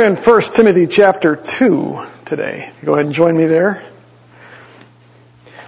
[0.00, 2.72] We're in 1 Timothy chapter 2 today.
[2.86, 3.86] Go ahead and join me there.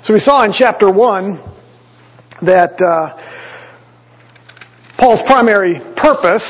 [0.04, 1.36] So we saw in chapter 1
[2.40, 3.12] that uh,
[4.96, 6.48] Paul's primary purpose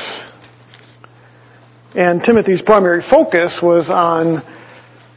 [1.93, 4.41] and Timothy's primary focus was on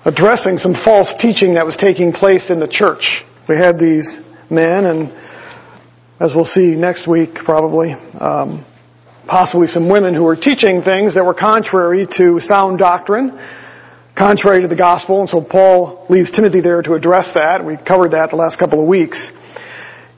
[0.05, 3.23] addressing some false teaching that was taking place in the church.
[3.48, 4.19] We had these
[4.51, 5.12] men, and
[6.19, 8.67] as we'll see next week probably, um,
[9.27, 13.30] possibly some women who were teaching things that were contrary to sound doctrine,
[14.16, 17.64] contrary to the gospel, and so Paul leaves Timothy there to address that.
[17.64, 19.18] We covered that the last couple of weeks.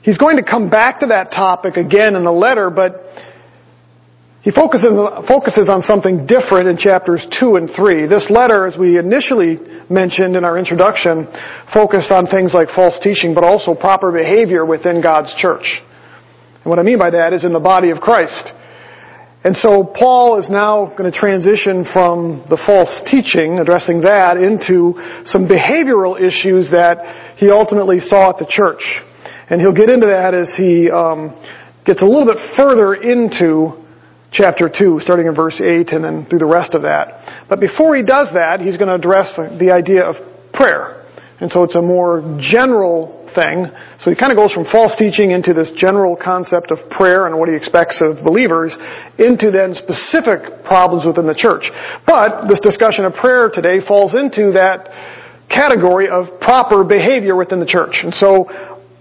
[0.01, 3.03] He's going to come back to that topic again in the letter, but
[4.41, 4.89] he focuses,
[5.27, 8.07] focuses on something different in chapters 2 and 3.
[8.07, 11.27] This letter, as we initially mentioned in our introduction,
[11.73, 15.81] focused on things like false teaching, but also proper behavior within God's church.
[16.63, 18.53] And what I mean by that is in the body of Christ.
[19.41, 24.99] And so Paul is now going to transition from the false teaching, addressing that, into
[25.25, 28.83] some behavioral issues that he ultimately saw at the church.
[29.49, 31.31] And he'll get into that as he um,
[31.85, 33.79] gets a little bit further into
[34.31, 37.47] chapter 2, starting in verse 8 and then through the rest of that.
[37.47, 40.15] But before he does that, he's going to address the idea of
[40.53, 41.07] prayer.
[41.39, 43.71] And so it's a more general thing.
[44.03, 47.39] So he kind of goes from false teaching into this general concept of prayer and
[47.39, 48.75] what he expects of believers
[49.15, 51.71] into then specific problems within the church.
[52.03, 54.91] But this discussion of prayer today falls into that
[55.47, 58.03] category of proper behavior within the church.
[58.03, 58.51] And so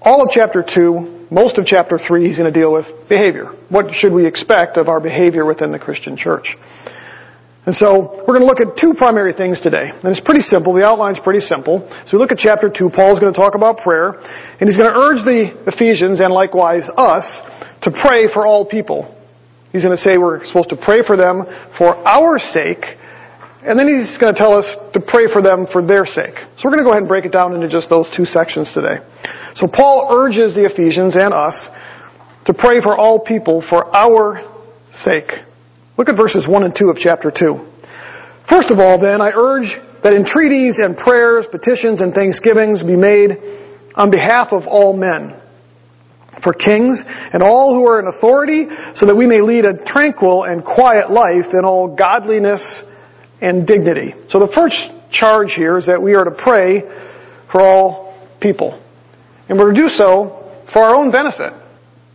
[0.01, 3.53] all of chapter 2 most of chapter 3, he's going to deal with behavior.
[3.69, 6.57] What should we expect of our behavior within the Christian church?
[7.69, 9.93] And so, we're going to look at two primary things today.
[9.93, 10.73] And it's pretty simple.
[10.73, 11.85] The outline's pretty simple.
[12.09, 12.89] So we look at chapter 2.
[12.97, 14.17] Paul's going to talk about prayer.
[14.57, 17.29] And he's going to urge the Ephesians, and likewise us,
[17.85, 19.13] to pray for all people.
[19.69, 21.45] He's going to say we're supposed to pray for them
[21.77, 22.81] for our sake.
[23.61, 24.65] And then he's going to tell us
[24.97, 26.41] to pray for them for their sake.
[26.57, 28.73] So we're going to go ahead and break it down into just those two sections
[28.73, 29.05] today.
[29.61, 31.69] So Paul urges the Ephesians and us
[32.49, 34.41] to pray for all people for our
[35.05, 35.45] sake.
[35.99, 37.59] Look at verses 1 and 2 of chapter 2.
[38.49, 39.67] First of all, then, I urge
[40.05, 43.35] that entreaties and prayers, petitions and thanksgivings be made
[43.97, 45.35] on behalf of all men,
[46.43, 50.45] for kings and all who are in authority, so that we may lead a tranquil
[50.45, 52.63] and quiet life in all godliness
[53.43, 54.15] and dignity.
[54.29, 54.79] So the first
[55.11, 56.83] charge here is that we are to pray
[57.51, 58.81] for all people.
[59.49, 61.53] And we're to do so for our own benefit.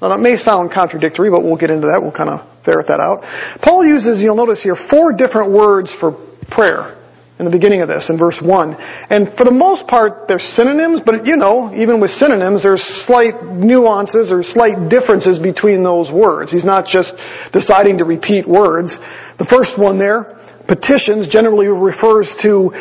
[0.01, 1.99] Now that may sound contradictory, but we'll get into that.
[2.01, 3.21] We'll kind of ferret that out.
[3.61, 6.15] Paul uses, you'll notice here, four different words for
[6.49, 6.99] prayer
[7.39, 8.75] in the beginning of this, in verse 1.
[9.09, 13.33] And for the most part, they're synonyms, but you know, even with synonyms, there's slight
[13.49, 16.51] nuances or slight differences between those words.
[16.51, 17.11] He's not just
[17.51, 18.93] deciding to repeat words.
[19.41, 22.71] The first one there, Petitions generally refers to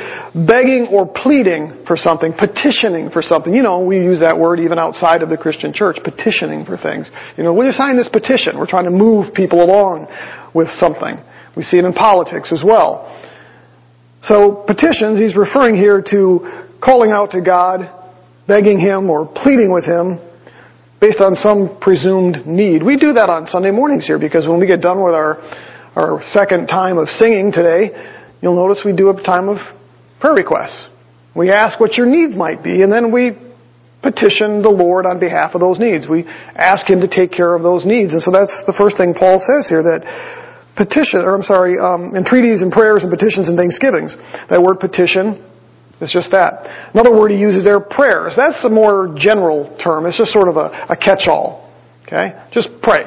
[0.46, 3.52] begging or pleading for something, petitioning for something.
[3.52, 7.10] You know, we use that word even outside of the Christian church, petitioning for things.
[7.36, 8.56] You know, will you sign this petition?
[8.56, 10.06] We're trying to move people along
[10.54, 11.18] with something.
[11.56, 13.10] We see it in politics as well.
[14.22, 17.90] So petitions, he's referring here to calling out to God,
[18.46, 20.20] begging Him or pleading with Him
[21.00, 22.82] based on some presumed need.
[22.82, 25.42] We do that on Sunday mornings here because when we get done with our
[25.96, 27.90] our second time of singing today,
[28.40, 29.58] you'll notice we do a time of
[30.20, 30.88] prayer requests.
[31.34, 33.32] We ask what your needs might be, and then we
[34.02, 36.08] petition the Lord on behalf of those needs.
[36.08, 38.12] We ask Him to take care of those needs.
[38.12, 40.02] And so that's the first thing Paul says here, that
[40.76, 44.16] petition, or I'm sorry, um, entreaties and prayers and petitions and thanksgivings.
[44.50, 45.38] That word petition
[46.00, 46.90] is just that.
[46.92, 48.34] Another word he uses there, prayers.
[48.36, 50.06] That's a more general term.
[50.06, 51.70] It's just sort of a, a catch-all.
[52.06, 52.34] Okay?
[52.52, 53.06] Just pray.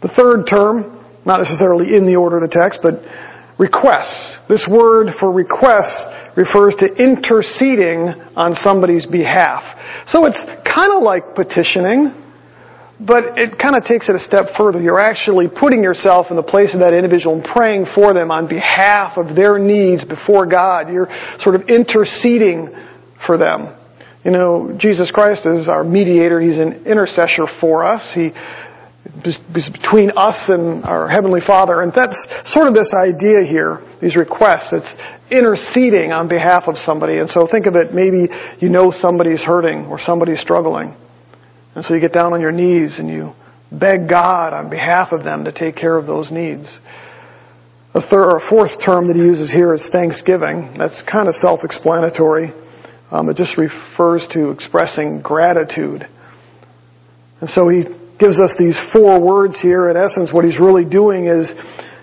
[0.00, 0.97] The third term
[1.28, 3.04] not necessarily in the order of the text, but
[3.58, 4.36] requests.
[4.48, 6.02] This word for requests
[6.36, 9.62] refers to interceding on somebody's behalf.
[10.06, 12.14] So it's kind of like petitioning,
[12.98, 14.80] but it kind of takes it a step further.
[14.80, 18.48] You're actually putting yourself in the place of that individual and praying for them on
[18.48, 20.88] behalf of their needs before God.
[20.88, 21.10] You're
[21.42, 22.70] sort of interceding
[23.26, 23.74] for them.
[24.24, 26.40] You know, Jesus Christ is our mediator.
[26.40, 28.10] He's an intercessor for us.
[28.14, 28.30] He
[29.24, 31.82] between us and our Heavenly Father.
[31.82, 34.72] And that's sort of this idea here, these requests.
[34.72, 34.92] It's
[35.30, 37.18] interceding on behalf of somebody.
[37.18, 38.28] And so think of it, maybe
[38.60, 40.94] you know somebody's hurting or somebody's struggling.
[41.74, 43.32] And so you get down on your knees and you
[43.70, 46.66] beg God on behalf of them to take care of those needs.
[47.94, 50.76] A third or fourth term that he uses here is thanksgiving.
[50.78, 52.52] That's kind of self-explanatory.
[53.10, 56.06] Um, it just refers to expressing gratitude.
[57.40, 57.84] And so he
[58.18, 59.88] gives us these four words here.
[59.88, 61.52] In essence, what he's really doing is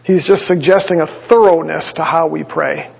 [0.06, 2.94] He's just suggesting a thoroughness to how we pray.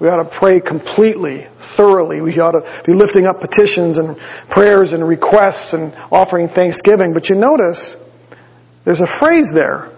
[0.00, 1.46] We ought to pray completely,
[1.76, 2.20] thoroughly.
[2.20, 4.16] We ought to be lifting up petitions and
[4.48, 7.12] prayers and requests and offering thanksgiving.
[7.12, 7.96] But you notice,
[8.84, 9.90] there's a phrase there.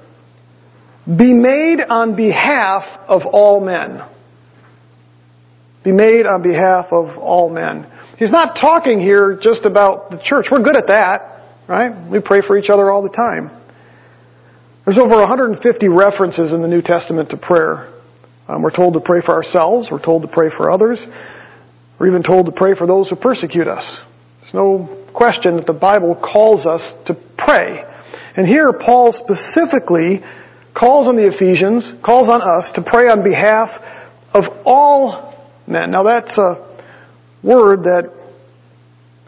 [1.05, 4.01] Be made on behalf of all men.
[5.85, 7.87] Be made on behalf of all men.
[8.17, 10.47] He's not talking here just about the church.
[10.51, 11.40] We're good at that,
[11.71, 12.11] right?
[12.11, 13.57] We pray for each other all the time.
[14.85, 17.95] There's over 150 references in the New Testament to prayer.
[18.49, 19.89] Um, we're told to pray for ourselves.
[19.89, 21.01] We're told to pray for others.
[21.99, 24.01] We're even told to pray for those who persecute us.
[24.41, 27.85] There's no question that the Bible calls us to pray.
[28.37, 30.23] And here Paul specifically
[30.75, 33.69] calls on the Ephesians, calls on us to pray on behalf
[34.35, 35.93] of all men.
[35.93, 36.67] Now that's a
[37.45, 38.20] word that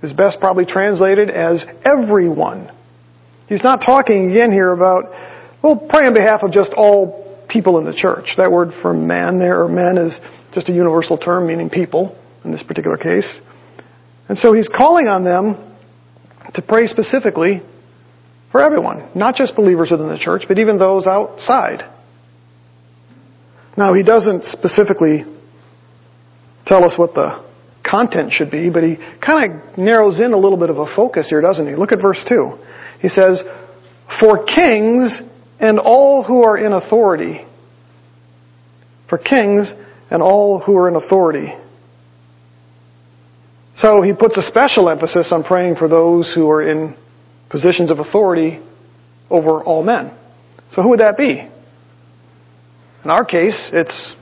[0.02, 2.70] is best probably translated as everyone.
[3.46, 5.04] He's not talking again here about,
[5.62, 8.34] well, pray on behalf of just all people in the church.
[8.36, 10.18] That word for man there, or men, is
[10.54, 13.40] just a universal term meaning people in this particular case.
[14.28, 15.76] And so he's calling on them
[16.54, 17.62] to pray specifically
[18.50, 21.82] for everyone, not just believers within the church, but even those outside.
[23.76, 25.24] Now, he doesn't specifically
[26.66, 27.51] tell us what the
[27.92, 31.28] content should be, but he kind of narrows in a little bit of a focus
[31.28, 31.74] here, doesn't he?
[31.74, 32.58] Look at verse 2.
[33.00, 33.42] He says,
[34.18, 35.20] For kings
[35.60, 37.44] and all who are in authority.
[39.10, 39.72] For kings
[40.10, 41.52] and all who are in authority.
[43.76, 46.96] So he puts a special emphasis on praying for those who are in
[47.50, 48.60] positions of authority
[49.28, 50.16] over all men.
[50.74, 51.46] So who would that be?
[53.04, 54.14] In our case, it's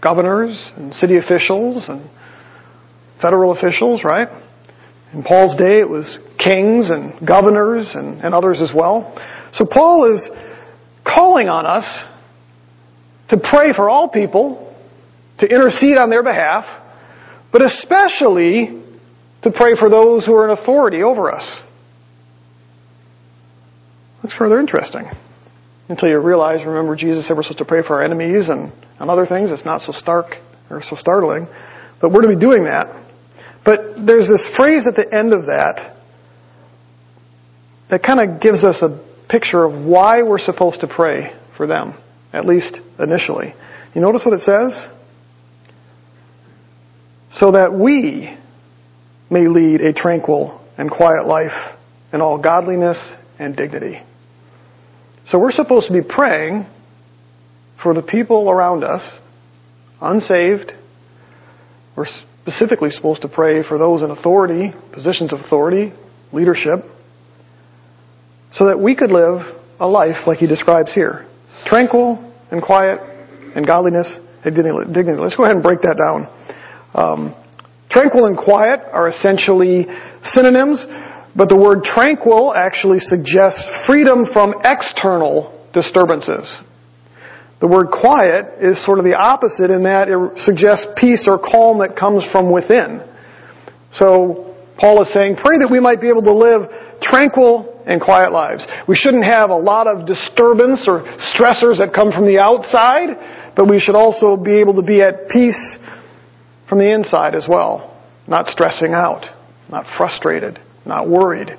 [0.00, 2.08] governors and city officials and
[3.20, 4.28] federal officials, right?
[5.12, 9.14] In Paul's day, it was kings and governors and, and others as well.
[9.52, 10.30] So Paul is
[11.06, 12.04] calling on us
[13.30, 14.74] to pray for all people,
[15.38, 16.64] to intercede on their behalf,
[17.52, 18.82] but especially
[19.42, 21.60] to pray for those who are in authority over us.
[24.22, 25.04] That's further interesting.
[25.88, 29.08] Until you realize, remember, Jesus said we're supposed to pray for our enemies and, and
[29.08, 29.50] other things.
[29.52, 30.34] It's not so stark
[30.68, 31.46] or so startling.
[32.00, 33.05] But we're to be doing that.
[33.66, 35.96] But there's this phrase at the end of that
[37.90, 41.98] that kind of gives us a picture of why we're supposed to pray for them,
[42.32, 43.54] at least initially.
[43.92, 44.88] You notice what it says?
[47.32, 48.38] So that we
[49.30, 51.76] may lead a tranquil and quiet life
[52.12, 52.98] in all godliness
[53.38, 54.00] and dignity.
[55.28, 56.66] So we're supposed to be praying
[57.82, 59.02] for the people around us,
[60.00, 60.72] unsaved.
[61.96, 62.06] We're
[62.46, 65.92] specifically supposed to pray for those in authority, positions of authority,
[66.32, 66.78] leadership,
[68.54, 69.42] so that we could live
[69.80, 71.26] a life like he describes here.
[71.66, 72.22] Tranquil
[72.52, 73.00] and quiet
[73.56, 74.06] and godliness
[74.44, 75.18] and dignity.
[75.20, 76.30] Let's go ahead and break that down.
[76.94, 77.34] Um,
[77.90, 79.86] tranquil and quiet are essentially
[80.22, 80.86] synonyms.
[81.34, 86.48] But the word tranquil actually suggests freedom from external disturbances.
[87.60, 91.78] The word quiet is sort of the opposite in that it suggests peace or calm
[91.78, 93.00] that comes from within.
[93.92, 96.68] So Paul is saying, pray that we might be able to live
[97.00, 98.66] tranquil and quiet lives.
[98.86, 101.00] We shouldn't have a lot of disturbance or
[101.32, 105.28] stressors that come from the outside, but we should also be able to be at
[105.28, 105.78] peace
[106.68, 107.96] from the inside as well.
[108.28, 109.24] Not stressing out,
[109.70, 111.50] not frustrated not worried.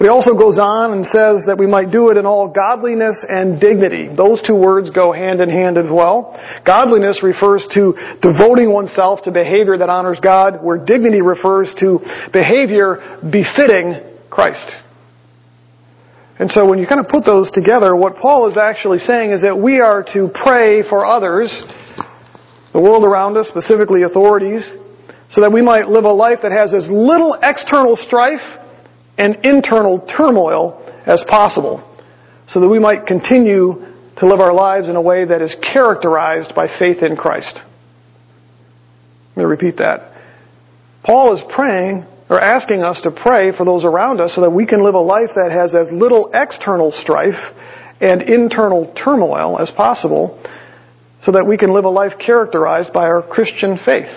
[0.00, 3.20] But he also goes on and says that we might do it in all godliness
[3.28, 4.08] and dignity.
[4.08, 6.32] Those two words go hand in hand as well.
[6.64, 7.92] Godliness refers to
[8.24, 12.00] devoting oneself to behavior that honors God, where dignity refers to
[12.32, 14.72] behavior befitting Christ.
[16.38, 19.42] And so when you kind of put those together, what Paul is actually saying is
[19.42, 21.52] that we are to pray for others,
[22.72, 24.64] the world around us, specifically authorities,
[25.28, 28.40] so that we might live a life that has as little external strife
[29.20, 31.84] and internal turmoil as possible,
[32.48, 33.74] so that we might continue
[34.16, 37.60] to live our lives in a way that is characterized by faith in Christ.
[39.36, 40.10] Let me repeat that.
[41.04, 44.64] Paul is praying or asking us to pray for those around us so that we
[44.64, 47.38] can live a life that has as little external strife
[48.00, 50.42] and internal turmoil as possible
[51.22, 54.08] so that we can live a life characterized by our Christian faith.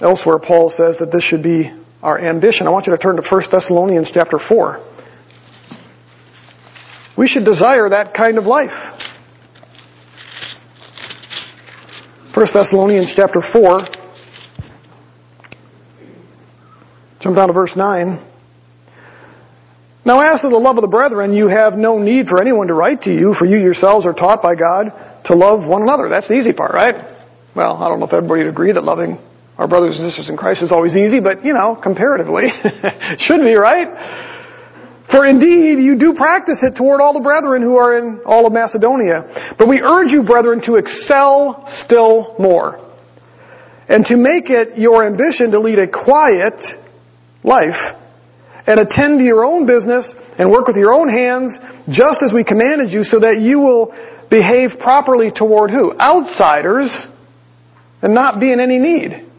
[0.00, 1.70] Elsewhere, Paul says that this should be
[2.04, 2.66] our ambition.
[2.66, 4.78] I want you to turn to 1 Thessalonians chapter 4.
[7.16, 8.70] We should desire that kind of life.
[12.34, 13.80] 1 Thessalonians chapter 4.
[17.20, 18.30] Jump down to verse 9.
[20.04, 22.74] Now as to the love of the brethren, you have no need for anyone to
[22.74, 24.92] write to you, for you yourselves are taught by God
[25.24, 26.10] to love one another.
[26.10, 26.96] That's the easy part, right?
[27.56, 29.18] Well, I don't know if everybody would agree that loving
[29.58, 32.50] our brothers and sisters in Christ is always easy, but you know, comparatively,
[33.18, 33.86] should be, right?
[35.10, 38.52] For indeed, you do practice it toward all the brethren who are in all of
[38.52, 39.54] Macedonia.
[39.58, 42.80] But we urge you, brethren, to excel still more.
[43.86, 46.56] And to make it your ambition to lead a quiet
[47.44, 47.78] life
[48.66, 50.08] and attend to your own business
[50.38, 51.54] and work with your own hands
[51.92, 53.92] just as we commanded you so that you will
[54.30, 55.92] behave properly toward who?
[56.00, 56.90] Outsiders
[58.00, 59.30] and not be in any need.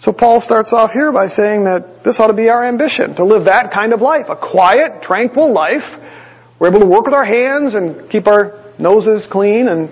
[0.00, 3.24] So Paul starts off here by saying that this ought to be our ambition, to
[3.24, 5.82] live that kind of life, a quiet, tranquil life.
[6.60, 9.88] We're able to work with our hands and keep our noses clean and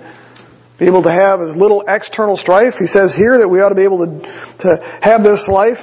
[0.79, 2.75] be able to have as little external strife.
[2.79, 4.21] He says here that we ought to be able to,
[4.63, 5.79] to have this life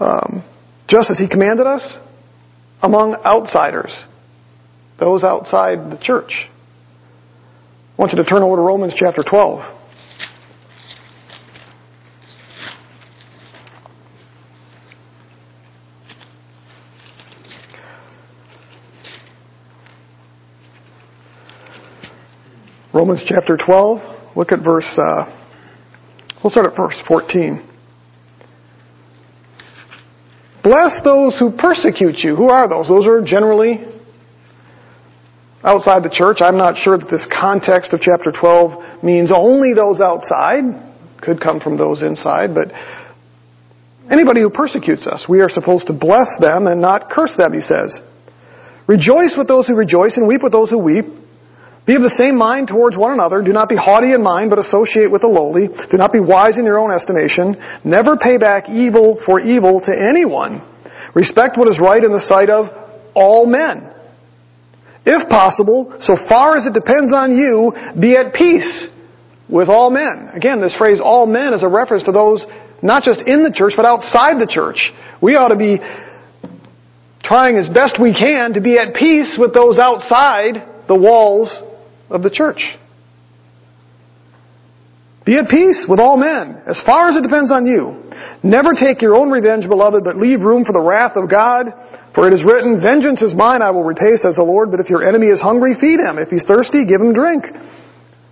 [0.00, 0.44] um,
[0.88, 1.96] just as he commanded us
[2.82, 3.96] among outsiders,
[5.00, 6.32] those outside the church.
[7.96, 9.60] I want you to turn over to Romans chapter 12.
[22.96, 25.28] Romans chapter 12, look at verse, uh,
[26.42, 27.62] we'll start at verse 14.
[30.64, 32.34] Bless those who persecute you.
[32.34, 32.88] Who are those?
[32.88, 33.84] Those are generally
[35.62, 36.38] outside the church.
[36.40, 40.64] I'm not sure that this context of chapter 12 means only those outside.
[41.20, 42.72] Could come from those inside, but
[44.10, 47.60] anybody who persecutes us, we are supposed to bless them and not curse them, he
[47.60, 48.00] says.
[48.86, 51.04] Rejoice with those who rejoice and weep with those who weep.
[51.86, 53.42] Be of the same mind towards one another.
[53.42, 55.70] Do not be haughty in mind, but associate with the lowly.
[55.70, 57.54] Do not be wise in your own estimation.
[57.84, 60.66] Never pay back evil for evil to anyone.
[61.14, 62.66] Respect what is right in the sight of
[63.14, 63.86] all men.
[65.06, 68.90] If possible, so far as it depends on you, be at peace
[69.48, 70.34] with all men.
[70.34, 72.44] Again, this phrase all men is a reference to those
[72.82, 74.90] not just in the church, but outside the church.
[75.22, 75.78] We ought to be
[77.22, 81.50] trying as best we can to be at peace with those outside the walls
[82.10, 82.76] of the church.
[85.26, 88.06] Be at peace with all men, as far as it depends on you.
[88.46, 91.66] Never take your own revenge, beloved, but leave room for the wrath of God.
[92.14, 94.70] For it is written, Vengeance is mine, I will repay, says the Lord.
[94.70, 96.16] But if your enemy is hungry, feed him.
[96.16, 97.44] If he's thirsty, give him drink.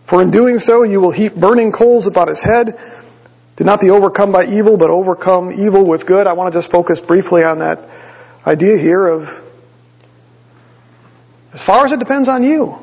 [0.08, 2.78] For in doing so, you will heap burning coals about his head.
[3.56, 6.26] Do not be overcome by evil, but overcome evil with good.
[6.26, 7.82] I want to just focus briefly on that
[8.46, 9.22] idea here of,
[11.52, 12.78] as far as it depends on you,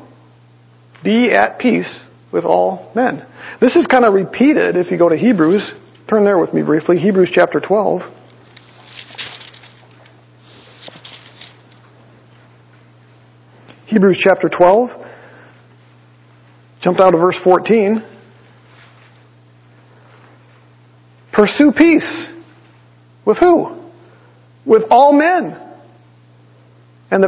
[1.02, 3.26] be at peace with all men.
[3.60, 5.72] This is kind of repeated if you go to Hebrews.
[6.08, 6.98] Turn there with me briefly.
[6.98, 8.02] Hebrews chapter 12.
[13.86, 14.90] Hebrews chapter 12.
[16.82, 18.02] Jump down to verse 14.
[21.32, 22.26] Pursue peace.
[23.24, 23.90] With who?
[24.66, 25.61] With all men
[27.12, 27.22] and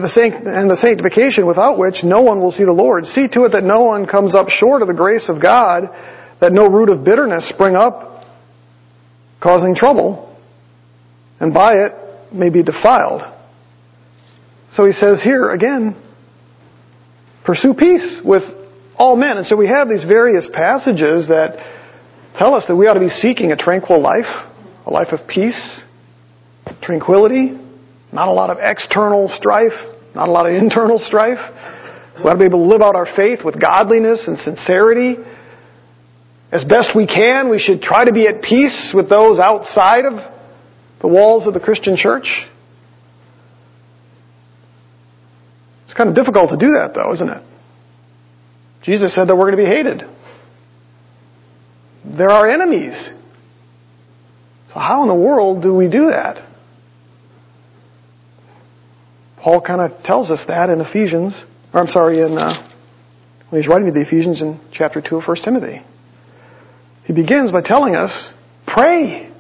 [0.70, 3.04] the sanctification without which no one will see the Lord.
[3.04, 5.90] See to it that no one comes up short of the grace of God,
[6.40, 8.24] that no root of bitterness spring up,
[9.42, 10.34] causing trouble,
[11.38, 11.92] and by it
[12.32, 13.22] may be defiled.
[14.72, 15.94] So he says here again,
[17.44, 18.42] pursue peace with
[18.96, 19.36] all men.
[19.36, 21.58] And so we have these various passages that
[22.38, 24.48] tell us that we ought to be seeking a tranquil life,
[24.86, 25.82] a life of peace,
[26.80, 27.60] tranquility,
[28.14, 29.74] not a lot of external strife,
[30.14, 31.42] not a lot of internal strife.
[32.16, 35.16] We ought to be able to live out our faith with godliness and sincerity.
[36.52, 40.12] As best we can, we should try to be at peace with those outside of
[41.00, 42.28] the walls of the Christian church.
[45.86, 47.42] It's kind of difficult to do that, though, isn't it?
[48.84, 50.02] Jesus said that we're going to be hated.
[52.16, 52.94] They're our enemies.
[54.68, 56.53] So how in the world do we do that?
[59.44, 61.38] Paul kind of tells us that in Ephesians,
[61.74, 62.66] or I'm sorry, in uh,
[63.50, 65.82] when he's writing to the Ephesians in chapter 2 of 1 Timothy.
[67.04, 68.10] He begins by telling us,
[68.66, 69.30] pray.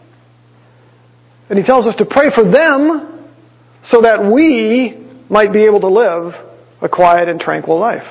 [1.48, 3.32] And he tells us to pray for them
[3.84, 6.34] so that we might be able to live
[6.82, 8.04] a quiet and tranquil life.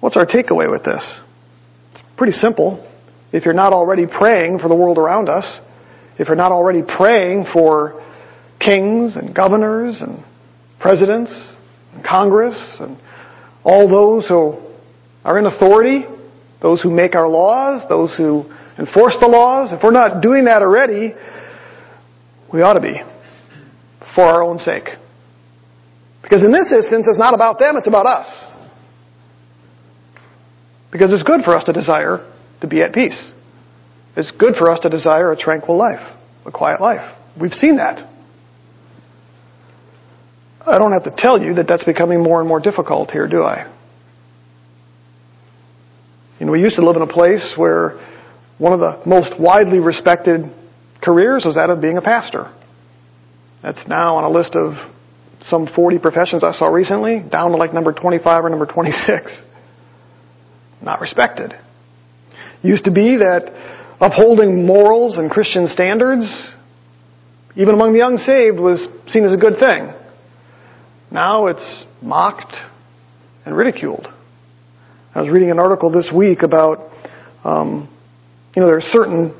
[0.00, 1.20] What's our takeaway with this?
[1.94, 2.84] It's pretty simple.
[3.32, 5.44] If you're not already praying for the world around us,
[6.18, 8.02] if you're not already praying for
[8.60, 10.24] kings and governors and
[10.80, 11.32] presidents
[11.94, 12.98] and Congress and
[13.64, 14.58] all those who
[15.24, 16.04] are in authority,
[16.60, 18.44] those who make our laws, those who
[18.78, 21.14] enforce the laws, if we're not doing that already,
[22.52, 23.00] we ought to be.
[24.14, 24.88] for our own sake.
[26.22, 28.26] Because in this instance, it's not about them, it's about us.
[30.90, 33.18] Because it's good for us to desire to be at peace.
[34.16, 36.00] It's good for us to desire a tranquil life,
[36.44, 37.16] a quiet life.
[37.40, 38.08] We've seen that.
[40.66, 43.42] I don't have to tell you that that's becoming more and more difficult here, do
[43.42, 43.72] I?
[46.38, 48.00] You know, we used to live in a place where
[48.58, 50.42] one of the most widely respected
[51.02, 52.52] careers was that of being a pastor.
[53.62, 54.74] That's now on a list of
[55.46, 59.40] some 40 professions I saw recently, down to like number 25 or number 26.
[60.80, 61.54] Not respected.
[62.62, 66.52] Used to be that upholding morals and Christian standards,
[67.54, 69.94] even among the unsaved, was seen as a good thing.
[71.12, 72.56] Now it's mocked
[73.46, 74.08] and ridiculed.
[75.14, 76.90] I was reading an article this week about,
[77.44, 77.88] um,
[78.56, 79.38] you know, there are certain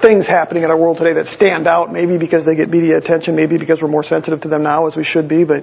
[0.00, 3.36] things happening in our world today that stand out, maybe because they get media attention,
[3.36, 5.62] maybe because we're more sensitive to them now as we should be, but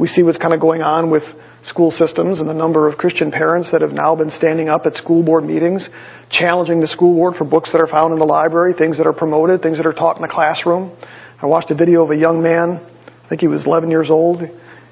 [0.00, 1.22] we see what's kind of going on with
[1.66, 4.94] school systems and the number of Christian parents that have now been standing up at
[4.94, 5.88] school board meetings,
[6.30, 9.12] challenging the school board for books that are found in the library, things that are
[9.12, 10.96] promoted, things that are taught in the classroom.
[11.40, 12.80] I watched a video of a young man,
[13.24, 14.40] I think he was 11 years old,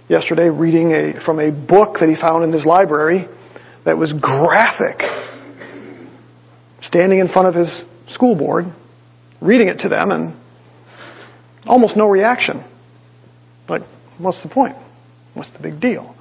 [0.08, 3.28] yesterday reading a, from a book that he found in his library
[3.84, 5.00] that was graphic.
[6.82, 8.66] Standing in front of his school board,
[9.40, 10.36] reading it to them and
[11.66, 12.64] almost no reaction.
[13.68, 13.82] Like,
[14.18, 14.76] what's the point?
[15.34, 16.13] What's the big deal?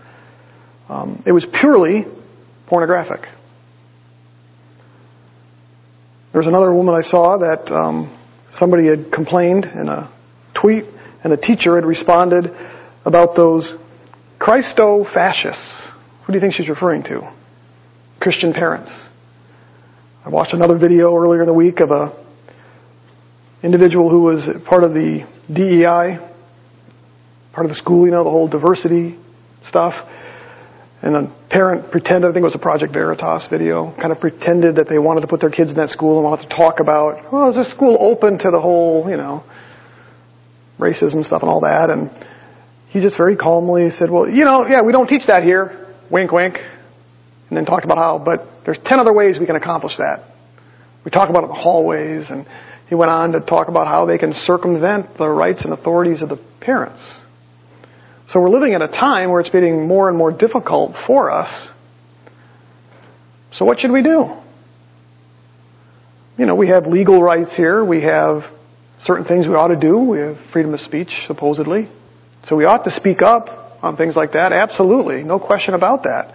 [0.90, 2.06] Um, it was purely
[2.68, 3.22] pornographic.
[6.32, 8.20] There was another woman I saw that um,
[8.52, 10.12] somebody had complained in a
[10.60, 10.84] tweet,
[11.24, 12.46] and a teacher had responded
[13.06, 13.76] about those
[14.40, 15.88] Christo fascists.
[16.26, 17.34] Who do you think she's referring to?
[18.20, 18.92] Christian parents.
[20.26, 22.18] I watched another video earlier in the week of a
[23.62, 26.18] individual who was part of the DEI,
[27.54, 29.18] part of the school, you know, the whole diversity
[29.68, 29.94] stuff.
[31.04, 34.78] And a parent pretended, I think it was a Project Veritas video, kind of pretended
[34.78, 37.32] that they wanted to put their kids in that school and wanted to talk about,
[37.32, 39.44] well, is this school open to the whole, you know,
[40.80, 41.90] racism stuff and all that?
[41.92, 42.10] And
[42.88, 45.94] he just very calmly said, well, you know, yeah, we don't teach that here.
[46.10, 46.56] Wink, wink.
[47.50, 50.24] And then talked about how, but there's 10 other ways we can accomplish that.
[51.04, 52.48] We talk about it in the hallways and
[52.88, 56.30] he went on to talk about how they can circumvent the rights and authorities of
[56.30, 57.02] the parents.
[58.34, 61.70] So we're living in a time where it's getting more and more difficult for us.
[63.52, 64.34] So what should we do?
[66.40, 67.86] You know, we have legal rights here.
[67.86, 68.42] We have
[69.04, 70.00] certain things we ought to do.
[70.00, 71.92] We have freedom of speech, supposedly.
[72.48, 74.52] So we ought to speak up on things like that.
[74.52, 75.22] Absolutely.
[75.22, 76.34] No question about that.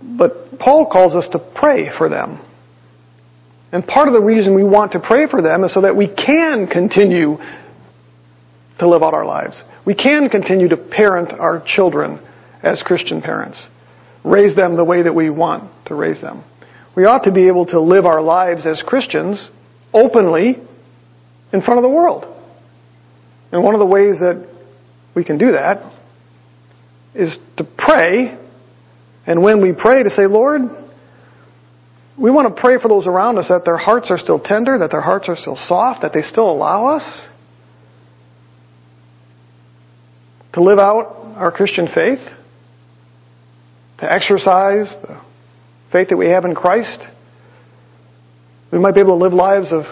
[0.00, 2.40] But Paul calls us to pray for them.
[3.72, 6.06] And part of the reason we want to pray for them is so that we
[6.06, 7.38] can continue
[8.78, 9.60] to live out our lives.
[9.84, 12.20] We can continue to parent our children
[12.62, 13.60] as Christian parents.
[14.24, 16.44] Raise them the way that we want to raise them.
[16.94, 19.44] We ought to be able to live our lives as Christians
[19.92, 20.56] openly
[21.52, 22.24] in front of the world.
[23.50, 24.48] And one of the ways that
[25.14, 25.92] we can do that
[27.14, 28.38] is to pray,
[29.26, 30.62] and when we pray, to say, Lord,
[32.18, 34.90] we want to pray for those around us that their hearts are still tender, that
[34.90, 37.28] their hearts are still soft, that they still allow us
[40.54, 42.20] to live out our Christian faith,
[43.98, 45.20] to exercise the
[45.90, 47.00] faith that we have in Christ.
[48.70, 49.84] We might be able to live lives of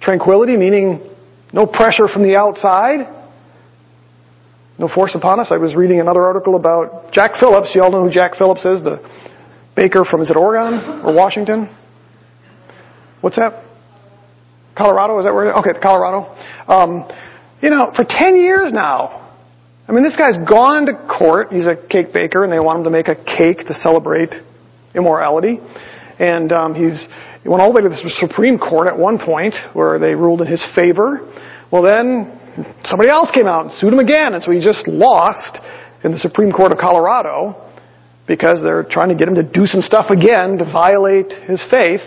[0.00, 1.00] tranquility, meaning
[1.52, 3.14] no pressure from the outside,
[4.78, 5.48] no force upon us.
[5.50, 7.70] I was reading another article about Jack Phillips.
[7.74, 9.02] You all know who Jack Phillips is, the
[9.74, 11.74] Baker from, is it Oregon or Washington?
[13.20, 13.64] What's that?
[14.76, 15.56] Colorado, is that where it is?
[15.58, 16.32] Okay, Colorado.
[16.68, 17.08] Um,
[17.60, 19.27] you know, for 10 years now,
[19.88, 21.48] I mean, this guy's gone to court.
[21.50, 24.28] He's a cake baker, and they want him to make a cake to celebrate
[24.94, 25.58] immorality.
[26.18, 27.08] And um, he's
[27.42, 30.42] he went all the way to the Supreme Court at one point, where they ruled
[30.42, 31.24] in his favor.
[31.72, 32.38] Well, then
[32.84, 35.56] somebody else came out and sued him again, and so he just lost
[36.04, 37.56] in the Supreme Court of Colorado
[38.26, 42.00] because they're trying to get him to do some stuff again to violate his faith.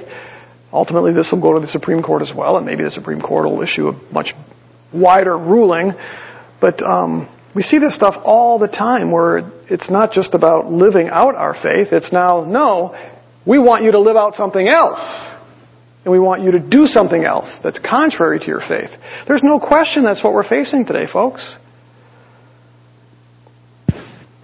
[0.72, 3.50] Ultimately, this will go to the Supreme Court as well, and maybe the Supreme Court
[3.50, 4.34] will issue a much
[4.94, 5.94] wider ruling.
[6.62, 11.10] But um, we see this stuff all the time where it's not just about living
[11.10, 11.90] out our faith.
[11.92, 12.96] It's now, no,
[13.46, 15.00] we want you to live out something else.
[16.04, 18.90] And we want you to do something else that's contrary to your faith.
[19.28, 21.56] There's no question that's what we're facing today, folks.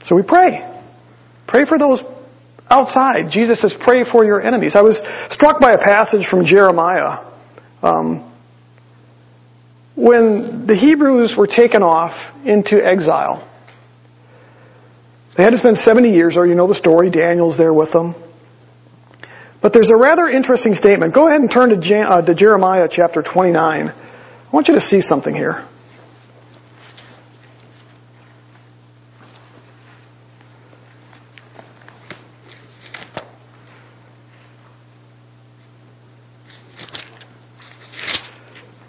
[0.05, 0.59] So we pray.
[1.47, 2.01] Pray for those
[2.69, 3.31] outside.
[3.31, 4.73] Jesus says, pray for your enemies.
[4.75, 7.25] I was struck by a passage from Jeremiah.
[7.81, 8.26] Um,
[9.97, 12.13] when the Hebrews were taken off
[12.45, 13.41] into exile,
[15.35, 18.13] they had to spend 70 years, or you know the story, Daniel's there with them.
[19.59, 21.15] But there's a rather interesting statement.
[21.15, 23.87] Go ahead and turn to, uh, Jeremiah chapter 29.
[23.89, 23.93] I
[24.53, 25.67] want you to see something here.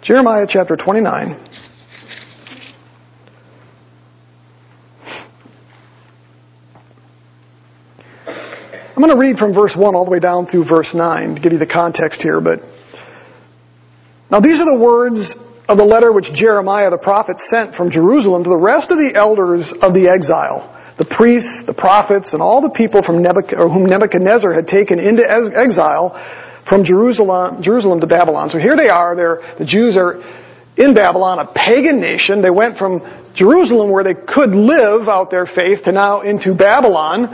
[0.09, 1.37] Jeremiah chapter 29.
[8.25, 11.39] I'm going to read from verse 1 all the way down through verse 9 to
[11.39, 12.57] give you the context here, but
[14.31, 15.35] now these are the words
[15.67, 19.11] of the letter which Jeremiah the prophet sent from Jerusalem to the rest of the
[19.13, 23.85] elders of the exile, the priests, the prophets, and all the people from Nebuchadnezzar, whom
[23.85, 26.17] Nebuchadnezzar had taken into exile
[26.69, 28.49] from Jerusalem, Jerusalem to Babylon.
[28.49, 29.15] So here they are.
[29.15, 30.21] They're, the Jews are
[30.77, 32.41] in Babylon, a pagan nation.
[32.41, 33.01] They went from
[33.35, 37.27] Jerusalem where they could live out their faith to now into Babylon.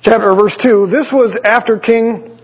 [0.00, 0.88] Chapter verse 2.
[0.90, 2.38] This was after King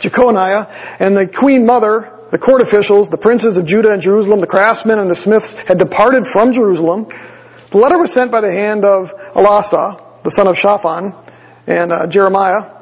[0.00, 4.46] Jeconiah and the queen mother, the court officials, the princes of Judah and Jerusalem, the
[4.46, 7.08] craftsmen and the smiths had departed from Jerusalem.
[7.72, 11.16] The letter was sent by the hand of Elasah, the son of Shaphan,
[11.66, 12.75] and uh, Jeremiah,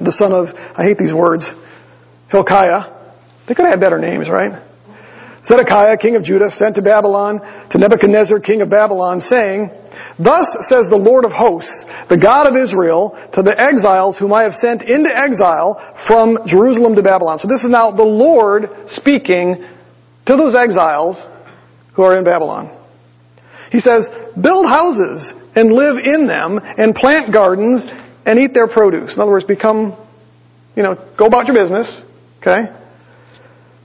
[0.00, 1.50] the son of, I hate these words,
[2.30, 2.96] Hilkiah.
[3.46, 4.64] They could have had better names, right?
[5.44, 9.70] Zedekiah, king of Judah, sent to Babylon, to Nebuchadnezzar, king of Babylon, saying,
[10.18, 14.42] Thus says the Lord of hosts, the God of Israel, to the exiles whom I
[14.42, 17.38] have sent into exile from Jerusalem to Babylon.
[17.38, 19.64] So this is now the Lord speaking
[20.26, 21.16] to those exiles
[21.94, 22.74] who are in Babylon.
[23.70, 24.06] He says,
[24.40, 27.84] build houses and live in them and plant gardens
[28.28, 29.14] and eat their produce.
[29.14, 29.96] In other words, become,
[30.76, 31.88] you know, go about your business,
[32.42, 32.68] okay?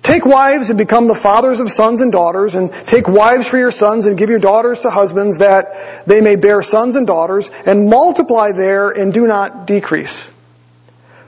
[0.03, 3.71] Take wives and become the fathers of sons and daughters, and take wives for your
[3.71, 7.87] sons and give your daughters to husbands that they may bear sons and daughters, and
[7.87, 10.27] multiply there and do not decrease.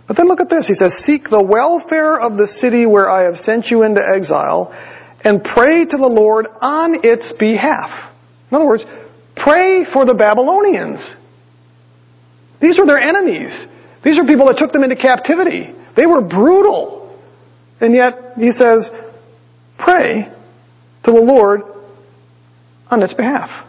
[0.09, 0.67] But then look at this.
[0.67, 4.75] He says, Seek the welfare of the city where I have sent you into exile,
[5.23, 8.11] and pray to the Lord on its behalf.
[8.51, 8.83] In other words,
[9.37, 10.99] pray for the Babylonians.
[12.65, 13.53] These are their enemies.
[14.03, 15.71] These are people that took them into captivity.
[15.95, 17.15] They were brutal.
[17.79, 18.89] And yet, he says,
[19.77, 20.33] pray
[21.03, 21.61] to the Lord
[22.89, 23.67] on its behalf.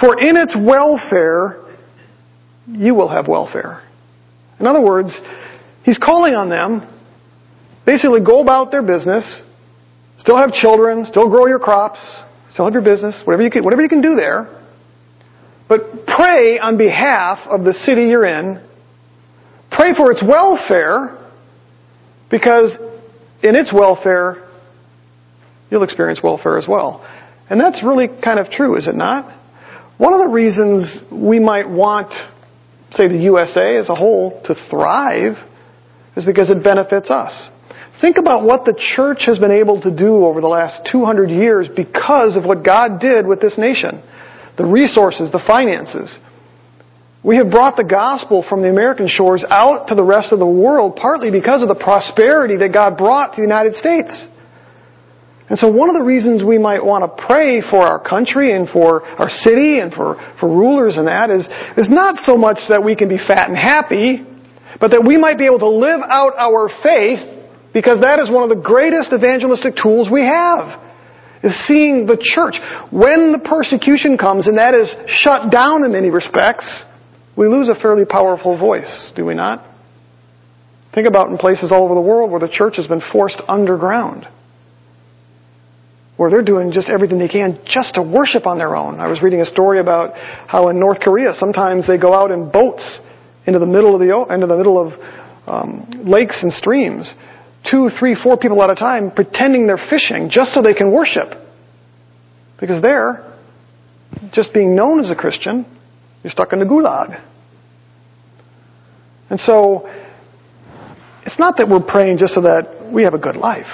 [0.00, 1.62] For in its welfare,
[2.66, 3.88] you will have welfare.
[4.58, 5.16] In other words,
[5.84, 6.82] he's calling on them,
[7.86, 9.24] basically go about their business,
[10.18, 12.00] still have children, still grow your crops,
[12.54, 14.63] still have your business, whatever you can, whatever you can do there.
[15.68, 18.62] But pray on behalf of the city you're in.
[19.70, 21.18] Pray for its welfare
[22.30, 22.76] because
[23.42, 24.48] in its welfare,
[25.70, 27.04] you'll experience welfare as well.
[27.48, 29.40] And that's really kind of true, is it not?
[29.98, 32.12] One of the reasons we might want,
[32.92, 35.36] say, the USA as a whole to thrive
[36.16, 37.48] is because it benefits us.
[38.00, 41.68] Think about what the church has been able to do over the last 200 years
[41.74, 44.02] because of what God did with this nation
[44.56, 46.16] the resources, the finances.
[47.24, 50.46] We have brought the gospel from the American shores out to the rest of the
[50.46, 54.12] world partly because of the prosperity that God brought to the United States.
[55.48, 58.68] And so one of the reasons we might want to pray for our country and
[58.68, 62.84] for our city and for, for rulers and that is, is not so much that
[62.84, 64.24] we can be fat and happy,
[64.78, 67.20] but that we might be able to live out our faith
[67.72, 70.83] because that is one of the greatest evangelistic tools we have
[71.44, 72.56] is seeing the church.
[72.90, 76.66] When the persecution comes, and that is shut down in many respects,
[77.36, 79.64] we lose a fairly powerful voice, do we not?
[80.94, 84.26] Think about in places all over the world where the church has been forced underground.
[86.16, 89.00] Where they're doing just everything they can just to worship on their own.
[89.00, 92.50] I was reading a story about how in North Korea sometimes they go out in
[92.50, 93.00] boats
[93.46, 94.92] into the middle of the into the middle of
[95.46, 97.12] um, lakes and streams
[97.70, 101.28] two, three, four people at a time pretending they're fishing just so they can worship.
[102.60, 103.32] Because there,
[104.32, 105.66] just being known as a Christian,
[106.22, 107.20] you're stuck in the gulag.
[109.30, 109.88] And so,
[111.26, 113.66] it's not that we're praying just so that we have a good life.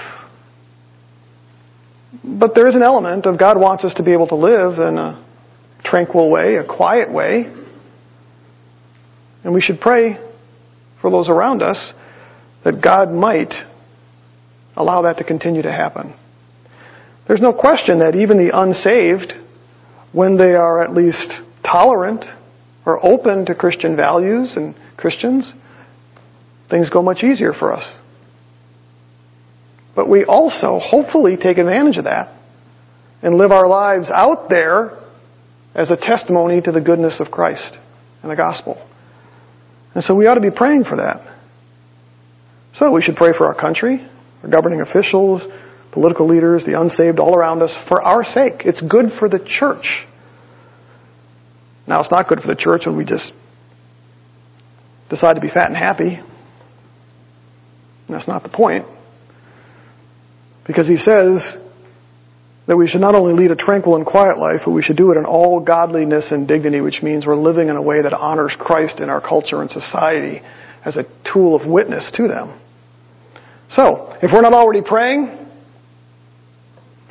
[2.24, 4.98] But there is an element of God wants us to be able to live in
[4.98, 5.24] a
[5.84, 7.52] tranquil way, a quiet way.
[9.42, 10.16] And we should pray
[11.00, 11.92] for those around us
[12.64, 13.52] that God might
[14.80, 16.14] allow that to continue to happen.
[17.28, 19.32] There's no question that even the unsaved,
[20.12, 22.24] when they are at least tolerant
[22.84, 25.52] or open to Christian values and Christians,
[26.68, 27.84] things go much easier for us.
[30.00, 32.34] but we also hopefully take advantage of that
[33.22, 34.98] and live our lives out there
[35.74, 37.76] as a testimony to the goodness of Christ
[38.22, 38.80] and the gospel.
[39.94, 41.20] And so we ought to be praying for that.
[42.72, 44.08] So we should pray for our country,
[44.42, 45.42] our governing officials,
[45.92, 48.62] political leaders, the unsaved all around us for our sake.
[48.64, 50.06] It's good for the church.
[51.86, 53.32] Now, it's not good for the church when we just
[55.08, 56.20] decide to be fat and happy.
[58.08, 58.86] That's not the point.
[60.66, 61.56] Because he says
[62.68, 65.10] that we should not only lead a tranquil and quiet life, but we should do
[65.10, 68.54] it in all godliness and dignity, which means we're living in a way that honors
[68.58, 70.40] Christ in our culture and society
[70.84, 72.59] as a tool of witness to them.
[73.70, 75.46] So, if we're not already praying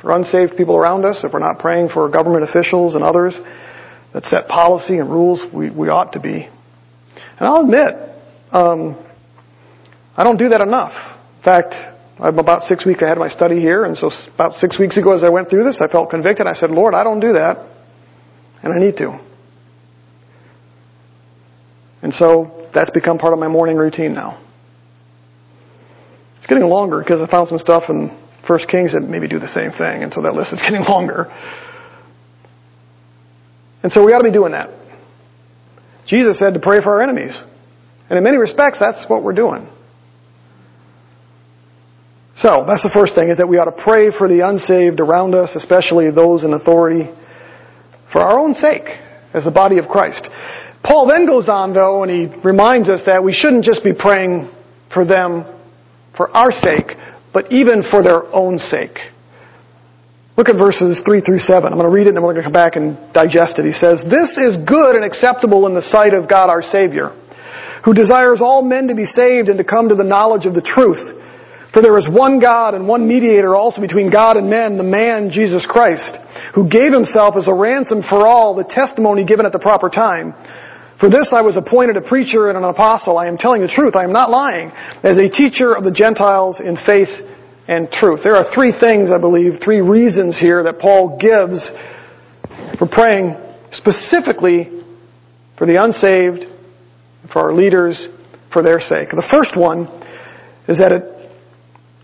[0.02, 3.38] for unsaved people around us, if we're not praying for government officials and others
[4.12, 6.48] that set policy and rules, we, we ought to be.
[7.38, 7.94] And I'll admit,
[8.52, 9.06] um,
[10.16, 10.92] I don't do that enough.
[11.38, 11.74] In fact,
[12.18, 15.16] I'm about six weeks ahead of my study here, and so about six weeks ago
[15.16, 16.46] as I went through this, I felt convicted.
[16.46, 17.56] I said, Lord, I don't do that,
[18.62, 19.18] and I need to.
[22.02, 24.49] And so that's become part of my morning routine now.
[26.50, 28.10] Getting longer because I found some stuff in
[28.46, 31.26] First Kings that maybe do the same thing, and so that list is getting longer.
[33.84, 34.68] And so we ought to be doing that.
[36.08, 37.38] Jesus said to pray for our enemies.
[38.10, 39.68] And in many respects, that's what we're doing.
[42.34, 45.36] So, that's the first thing, is that we ought to pray for the unsaved around
[45.36, 47.08] us, especially those in authority,
[48.12, 48.88] for our own sake,
[49.32, 50.26] as the body of Christ.
[50.82, 54.50] Paul then goes on, though, and he reminds us that we shouldn't just be praying
[54.92, 55.44] for them
[56.16, 56.96] for our sake,
[57.32, 58.98] but even for their own sake.
[60.36, 61.68] Look at verses 3 through 7.
[61.68, 63.66] I'm going to read it and then we're going to come back and digest it.
[63.66, 67.12] He says, This is good and acceptable in the sight of God our Savior,
[67.84, 70.64] who desires all men to be saved and to come to the knowledge of the
[70.64, 71.20] truth.
[71.72, 75.30] For there is one God and one mediator also between God and men, the man
[75.30, 76.16] Jesus Christ,
[76.54, 80.34] who gave himself as a ransom for all, the testimony given at the proper time.
[81.00, 83.16] For this I was appointed a preacher and an apostle.
[83.16, 83.96] I am telling the truth.
[83.96, 84.70] I am not lying.
[85.02, 87.08] As a teacher of the Gentiles in faith
[87.66, 88.20] and truth.
[88.22, 91.64] There are three things, I believe, three reasons here that Paul gives
[92.78, 93.34] for praying
[93.72, 94.68] specifically
[95.56, 96.44] for the unsaved,
[97.32, 98.08] for our leaders,
[98.52, 99.08] for their sake.
[99.10, 99.86] The first one
[100.68, 101.04] is that it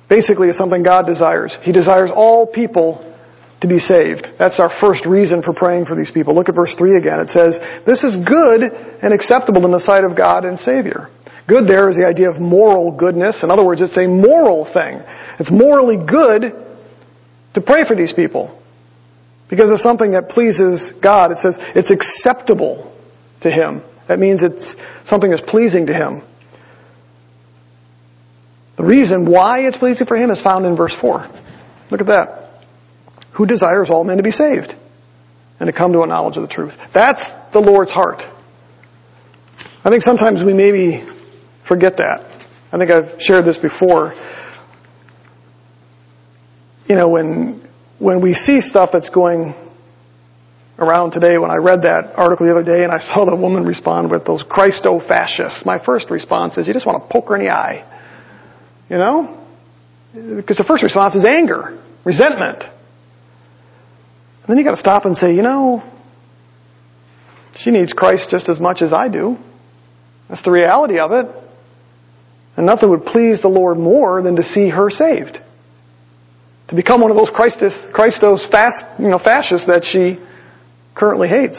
[0.09, 1.55] basically is something God desires.
[1.63, 3.03] He desires all people
[3.61, 4.27] to be saved.
[4.39, 6.35] That's our first reason for praying for these people.
[6.35, 7.21] Look at verse 3 again.
[7.21, 11.09] It says, This is good and acceptable in the sight of God and Savior.
[11.49, 13.43] Good there is the idea of moral goodness.
[13.43, 15.01] In other words, it's a moral thing.
[15.39, 16.53] It's morally good
[17.55, 18.63] to pray for these people.
[19.49, 21.31] Because it's something that pleases God.
[21.31, 22.93] It says it's acceptable
[23.43, 23.83] to Him.
[24.09, 24.75] That means it's
[25.09, 26.23] something that's pleasing to Him.
[28.77, 31.27] The reason why it's pleasing for him is found in verse 4.
[31.91, 32.46] Look at that.
[33.37, 34.73] Who desires all men to be saved
[35.61, 36.75] and to come to a knowledge of the truth.
[36.95, 37.23] That's
[37.53, 38.21] the Lord's heart.
[39.85, 41.07] I think sometimes we maybe
[41.69, 42.21] forget that.
[42.73, 44.13] I think I've shared this before.
[46.87, 47.69] You know, when,
[47.99, 49.55] when we see stuff that's going
[50.79, 53.65] around today, when I read that article the other day and I saw the woman
[53.65, 57.37] respond with those Christo fascists, my first response is you just want to poke her
[57.37, 57.85] in the eye.
[58.91, 59.45] You know?
[60.13, 62.63] Because the first response is anger, resentment.
[64.47, 65.83] And then you got to stop and say, you know,
[67.57, 69.37] she needs Christ just as much as I do.
[70.29, 71.27] That's the reality of it.
[72.57, 75.39] And nothing would please the Lord more than to see her saved.
[76.69, 80.25] To become one of those Christos, Christos fast, you know, fascists that she
[80.95, 81.59] currently hates.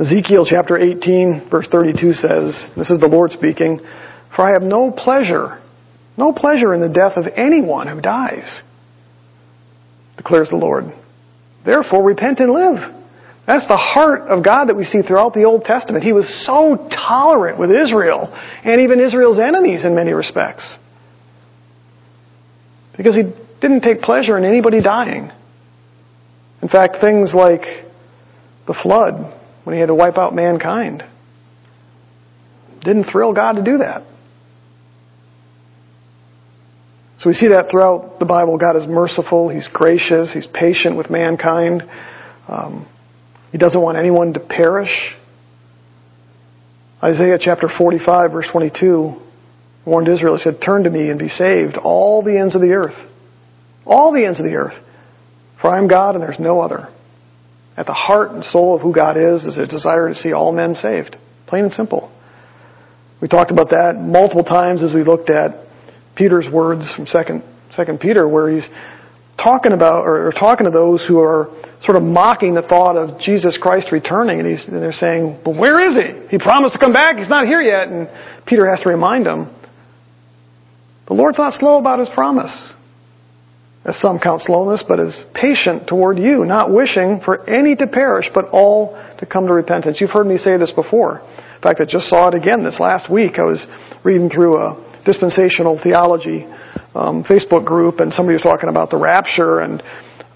[0.00, 3.78] Ezekiel chapter 18 verse 32 says, this is the Lord speaking,
[4.34, 5.60] for I have no pleasure,
[6.16, 8.60] no pleasure in the death of anyone who dies,
[10.16, 10.84] declares the Lord.
[11.64, 12.94] Therefore, repent and live.
[13.46, 16.02] That's the heart of God that we see throughout the Old Testament.
[16.02, 18.32] He was so tolerant with Israel
[18.64, 20.76] and even Israel's enemies in many respects.
[22.96, 23.22] Because he
[23.60, 25.30] didn't take pleasure in anybody dying.
[26.62, 27.62] In fact, things like
[28.66, 31.02] the flood, when he had to wipe out mankind,
[32.82, 34.02] didn't thrill God to do that.
[37.24, 38.58] So we see that throughout the Bible.
[38.58, 39.48] God is merciful.
[39.48, 40.30] He's gracious.
[40.34, 41.82] He's patient with mankind.
[42.46, 42.86] Um,
[43.50, 45.14] he doesn't want anyone to perish.
[47.02, 49.22] Isaiah chapter 45 verse 22
[49.86, 50.36] warned Israel.
[50.36, 53.10] He said, turn to me and be saved, all the ends of the earth.
[53.86, 54.74] All the ends of the earth.
[55.62, 56.92] For I am God and there's no other.
[57.74, 60.52] At the heart and soul of who God is is a desire to see all
[60.52, 61.16] men saved.
[61.46, 62.14] Plain and simple.
[63.22, 65.63] We talked about that multiple times as we looked at
[66.16, 67.42] Peter's words from Second
[67.74, 68.66] Second Peter, where he's
[69.36, 71.50] talking about or, or talking to those who are
[71.80, 75.56] sort of mocking the thought of Jesus Christ returning, and, he's, and they're saying, "But
[75.56, 76.28] where is he?
[76.30, 77.16] He promised to come back.
[77.16, 78.08] He's not here yet." And
[78.46, 79.50] Peter has to remind them,
[81.08, 82.52] "The Lord's not slow about His promise."
[83.84, 88.30] as some count slowness, but is patient toward you, not wishing for any to perish,
[88.32, 90.00] but all to come to repentance.
[90.00, 91.20] You've heard me say this before.
[91.56, 93.38] In fact, I just saw it again this last week.
[93.38, 93.64] I was
[94.02, 96.44] reading through a dispensational theology
[96.94, 99.82] um, Facebook group, and somebody was talking about the rapture, and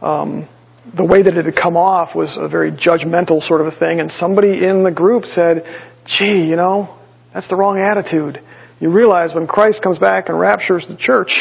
[0.02, 0.48] um,
[0.96, 4.00] the way that it had come off was a very judgmental sort of a thing.
[4.00, 5.62] And somebody in the group said,
[6.06, 6.98] "Gee, you know,
[7.32, 8.40] that's the wrong attitude."
[8.80, 11.32] You realize when Christ comes back and raptures the church,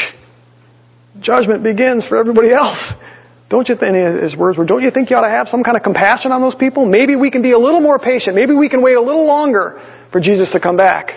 [1.20, 2.92] judgment begins for everybody else.
[3.48, 5.76] Don't you think, his words were, don't you think you ought to have some kind
[5.76, 6.84] of compassion on those people?
[6.84, 8.36] Maybe we can be a little more patient.
[8.36, 9.80] Maybe we can wait a little longer
[10.12, 11.08] for Jesus to come back,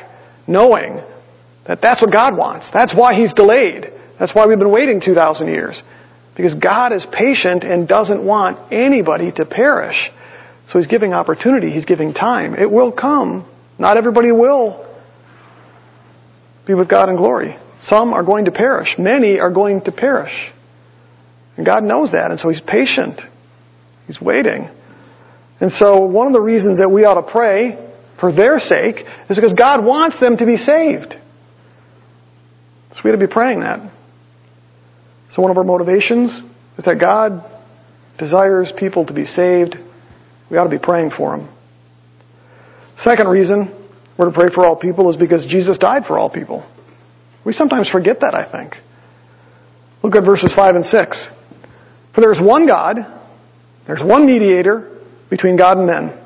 [0.47, 1.01] knowing
[1.67, 2.69] that that's what God wants.
[2.73, 3.87] That's why He's delayed.
[4.19, 5.81] That's why we've been waiting 2,000 years.
[6.35, 9.97] Because God is patient and doesn't want anybody to perish.
[10.69, 11.71] So He's giving opportunity.
[11.71, 12.55] He's giving time.
[12.55, 13.49] It will come.
[13.77, 14.87] Not everybody will
[16.65, 17.57] be with God in glory.
[17.83, 18.95] Some are going to perish.
[18.97, 20.33] Many are going to perish.
[21.57, 23.19] And God knows that, and so He's patient.
[24.07, 24.69] He's waiting.
[25.59, 27.77] And so one of the reasons that we ought to pray
[28.19, 31.15] for their sake is because God wants them to be saved.
[32.93, 33.79] So we ought to be praying that.
[35.31, 36.31] So one of our motivations
[36.77, 37.43] is that God
[38.19, 39.75] desires people to be saved.
[40.49, 41.49] We ought to be praying for them.
[42.97, 43.77] Second reason
[44.17, 46.69] we're to pray for all people is because Jesus died for all people.
[47.45, 48.75] We sometimes forget that, I think.
[50.03, 51.29] Look at verses 5 and 6.
[52.13, 52.97] For there is one God,
[53.87, 56.25] there's one mediator between God and men,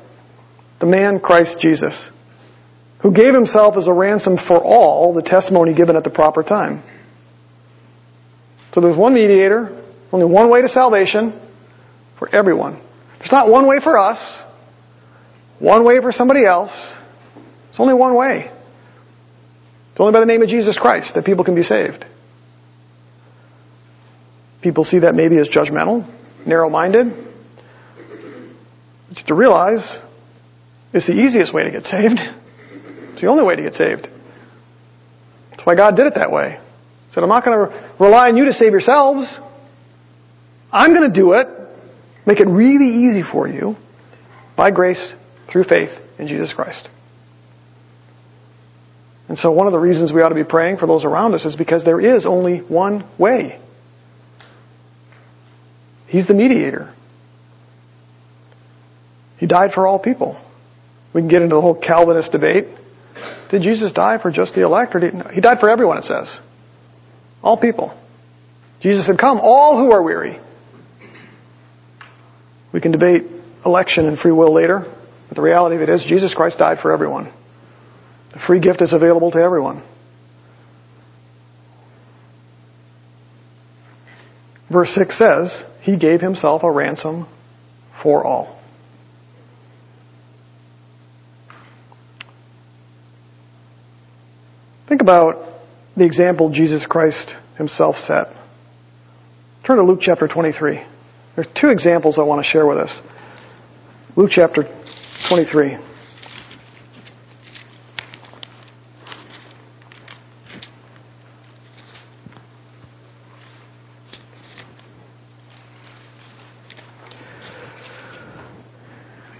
[0.80, 2.10] the man Christ Jesus,
[3.02, 6.82] who gave himself as a ransom for all, the testimony given at the proper time.
[8.74, 9.82] So there's one mediator,
[10.12, 11.40] only one way to salvation
[12.18, 12.80] for everyone.
[13.18, 14.18] There's not one way for us,
[15.58, 16.72] one way for somebody else.
[17.70, 18.50] It's only one way.
[19.92, 22.04] It's only by the name of Jesus Christ that people can be saved.
[24.62, 26.06] People see that maybe as judgmental,
[26.46, 27.06] narrow minded.
[29.08, 29.98] But to realize
[30.92, 32.20] it's the easiest way to get saved.
[33.16, 34.08] It's the only way to get saved.
[35.52, 36.58] That's why God did it that way.
[37.08, 39.26] He said, I'm not going to rely on you to save yourselves.
[40.70, 41.46] I'm going to do it,
[42.26, 43.76] make it really easy for you
[44.54, 45.14] by grace
[45.50, 46.90] through faith in Jesus Christ.
[49.30, 51.46] And so one of the reasons we ought to be praying for those around us
[51.46, 53.58] is because there is only one way.
[56.06, 56.94] He's the mediator.
[59.38, 60.38] He died for all people.
[61.14, 62.66] We can get into the whole Calvinist debate.
[63.50, 65.98] Did Jesus die for just the elect or did he, no, he died for everyone
[65.98, 66.36] it says.
[67.42, 67.96] All people.
[68.80, 70.40] Jesus said, come, all who are weary.
[72.72, 73.22] We can debate
[73.64, 74.84] election and free will later,
[75.28, 77.32] but the reality of it is Jesus Christ died for everyone.
[78.32, 79.82] The free gift is available to everyone.
[84.70, 87.26] Verse 6 says, He gave Himself a ransom
[88.02, 88.55] for all.
[94.88, 95.62] Think about
[95.96, 98.26] the example Jesus Christ Himself set.
[99.66, 100.76] Turn to Luke chapter 23.
[100.76, 100.86] There
[101.38, 102.96] are two examples I want to share with us.
[104.16, 104.62] Luke chapter
[105.28, 105.76] 23.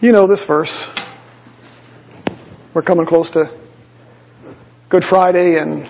[0.01, 0.89] You know this verse.
[2.75, 3.66] We're coming close to
[4.97, 5.83] Good Friday and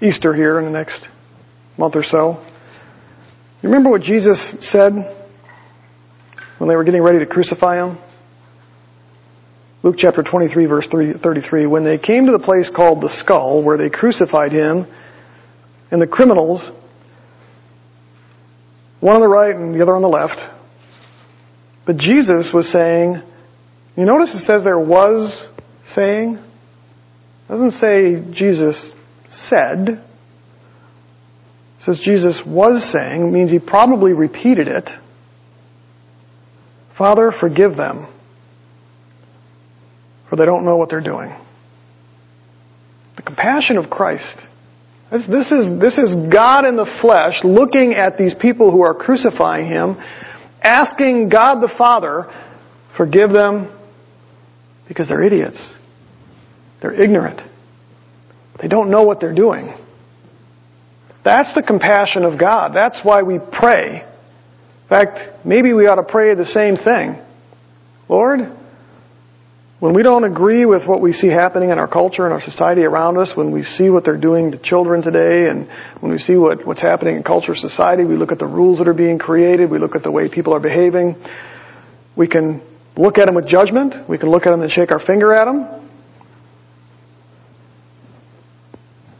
[0.00, 1.08] Easter here in the next
[1.76, 2.40] month or so.
[3.60, 4.92] You remember what Jesus said
[6.58, 7.98] when they were getting ready to crucify him?
[9.82, 11.66] Luke chapter 23 verse 33.
[11.66, 14.86] When they came to the place called the skull where they crucified him
[15.90, 16.70] and the criminals,
[19.00, 20.38] one on the right and the other on the left,
[21.86, 23.20] but Jesus was saying,
[23.96, 25.44] you notice it says there was
[25.96, 26.38] saying?
[27.48, 28.92] Doesn't say Jesus
[29.30, 29.88] said.
[29.88, 30.00] It
[31.84, 33.32] says Jesus was saying.
[33.32, 34.88] Means he probably repeated it.
[36.96, 38.06] Father, forgive them,
[40.30, 41.34] for they don't know what they're doing.
[43.16, 44.36] The compassion of Christ.
[45.10, 48.94] This, this, is, this is God in the flesh looking at these people who are
[48.94, 49.96] crucifying him,
[50.62, 52.26] asking God the Father,
[52.96, 53.76] forgive them
[54.88, 55.58] because they're idiots.
[56.84, 57.40] They're ignorant.
[58.60, 59.74] They don't know what they're doing.
[61.24, 62.72] That's the compassion of God.
[62.74, 64.02] That's why we pray.
[64.02, 67.24] In fact, maybe we ought to pray the same thing.
[68.06, 68.40] Lord,
[69.80, 72.82] when we don't agree with what we see happening in our culture and our society
[72.82, 75.66] around us, when we see what they're doing to children today, and
[76.00, 78.76] when we see what, what's happening in culture, and society, we look at the rules
[78.76, 81.16] that are being created, we look at the way people are behaving,
[82.14, 82.60] we can
[82.94, 85.46] look at them with judgment, we can look at them and shake our finger at
[85.46, 85.83] them,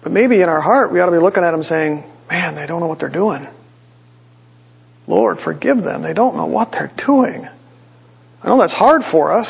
[0.04, 2.66] But maybe in our heart, we ought to be looking at them saying, man, they
[2.66, 3.48] don't know what they're doing.
[5.08, 6.02] Lord, forgive them.
[6.02, 7.48] They don't know what they're doing.
[8.42, 9.48] I know that's hard for us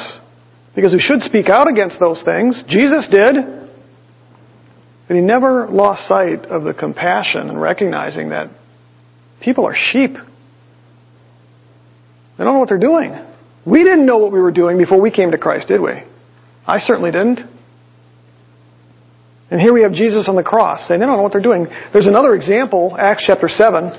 [0.74, 2.62] because we should speak out against those things.
[2.68, 3.34] Jesus did.
[5.06, 8.50] But he never lost sight of the compassion and recognizing that
[9.42, 10.12] people are sheep.
[12.38, 13.14] They don't know what they're doing.
[13.66, 16.02] We didn't know what we were doing before we came to Christ, did we?
[16.66, 17.53] I certainly didn't.
[19.50, 21.66] And here we have Jesus on the cross and they don't know what they're doing.
[21.92, 23.92] There's another example, Acts chapter 7.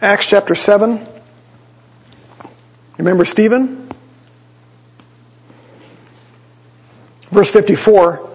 [0.00, 1.22] Acts chapter 7.
[2.98, 3.90] Remember Stephen?
[7.32, 8.28] Verse 54.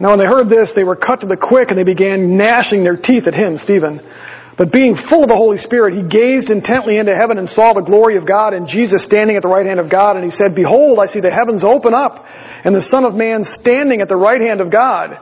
[0.00, 2.82] Now when they heard this, they were cut to the quick and they began gnashing
[2.82, 4.00] their teeth at him, Stephen.
[4.58, 7.80] But being full of the Holy Spirit, he gazed intently into heaven and saw the
[7.80, 10.16] glory of God and Jesus standing at the right hand of God.
[10.16, 12.24] And he said, Behold, I see the heavens open up
[12.64, 15.18] and the Son of Man standing at the right hand of God.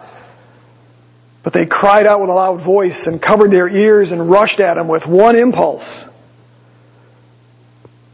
[1.43, 4.77] But they cried out with a loud voice and covered their ears and rushed at
[4.77, 5.87] him with one impulse.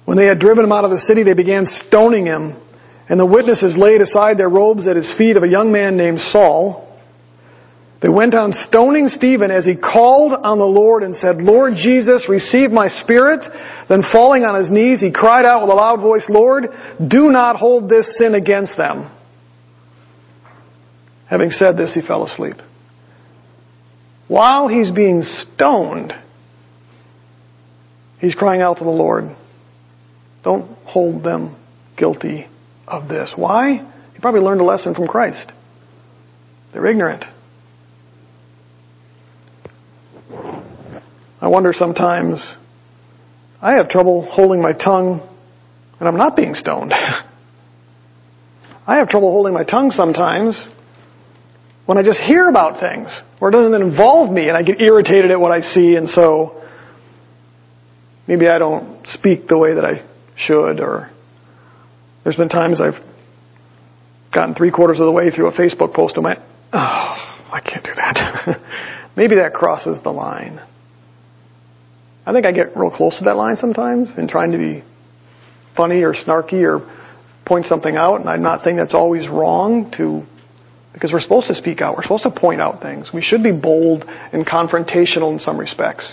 [0.05, 2.55] When they had driven him out of the city, they began stoning him.
[3.09, 6.21] And the witnesses laid aside their robes at his feet of a young man named
[6.21, 6.86] Saul.
[8.07, 12.29] They went on stoning Stephen as he called on the Lord and said, Lord Jesus,
[12.29, 13.45] receive my spirit.
[13.89, 16.69] Then falling on his knees, he cried out with a loud voice, Lord,
[17.05, 19.11] do not hold this sin against them.
[21.29, 22.55] Having said this, he fell asleep.
[24.29, 26.13] While he's being stoned,
[28.21, 29.35] he's crying out to the Lord,
[30.45, 31.57] don't hold them
[31.97, 32.47] guilty
[32.87, 33.33] of this.
[33.35, 33.79] Why?
[34.15, 35.51] He probably learned a lesson from Christ.
[36.73, 37.25] They're ignorant.
[41.41, 42.55] I wonder sometimes,
[43.61, 45.27] I have trouble holding my tongue
[45.99, 46.93] and I'm not being stoned.
[48.87, 50.69] I have trouble holding my tongue sometimes
[51.87, 55.31] when I just hear about things or it doesn't involve me and I get irritated
[55.31, 56.63] at what I see and so
[58.29, 60.07] maybe I don't speak the way that I
[60.37, 61.11] should or
[62.25, 63.03] there's been times I've
[64.33, 66.41] gotten three quarters of the way through a Facebook post and went,
[66.73, 67.17] oh,
[67.53, 68.61] I can't do that.
[69.17, 70.61] maybe that crosses the line.
[72.27, 74.83] I think I get real close to that line sometimes in trying to be
[75.77, 76.93] funny or snarky or
[77.47, 80.25] point something out, and I'm not saying that's always wrong to
[80.93, 81.95] because we're supposed to speak out.
[81.95, 83.11] We're supposed to point out things.
[83.15, 86.13] We should be bold and confrontational in some respects.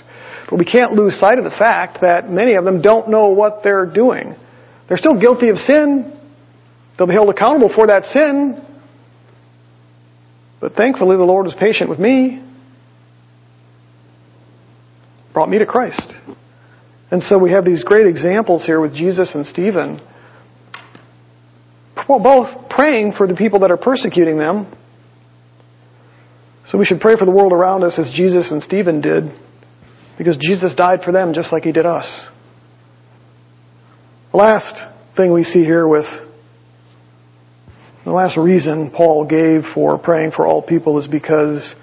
[0.49, 3.61] But we can't lose sight of the fact that many of them don't know what
[3.63, 4.35] they're doing.
[4.87, 6.19] They're still guilty of sin.
[6.97, 8.61] They'll be held accountable for that sin.
[10.59, 12.42] But thankfully the Lord was patient with me
[15.33, 16.13] brought me to Christ.
[17.11, 20.01] And so we have these great examples here with Jesus and Stephen,
[22.09, 24.71] well, both praying for the people that are persecuting them.
[26.69, 29.25] So we should pray for the world around us as Jesus and Stephen did,
[30.17, 32.27] because Jesus died for them just like he did us.
[34.31, 34.75] The last
[35.15, 36.05] thing we see here with
[38.05, 41.75] the last reason Paul gave for praying for all people is because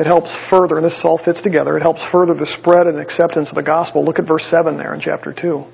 [0.00, 3.50] it helps further, and this all fits together, it helps further the spread and acceptance
[3.50, 4.02] of the gospel.
[4.02, 5.64] Look at verse 7 there in chapter 2.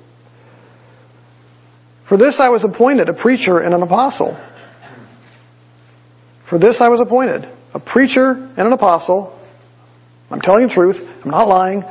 [2.09, 4.37] For this I was appointed a preacher and an apostle.
[6.49, 9.33] For this I was appointed a preacher and an apostle.
[10.29, 10.97] I'm telling the truth.
[11.23, 11.83] I'm not lying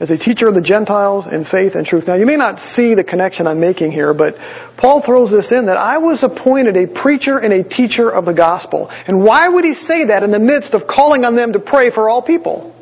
[0.00, 2.04] as a teacher of the Gentiles in faith and truth.
[2.06, 4.34] Now, you may not see the connection I'm making here, but
[4.78, 8.32] Paul throws this in that I was appointed a preacher and a teacher of the
[8.32, 8.88] gospel.
[8.90, 11.90] And why would he say that in the midst of calling on them to pray
[11.90, 12.74] for all people?